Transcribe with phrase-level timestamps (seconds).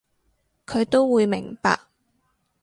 [0.65, 1.79] 佢都會明白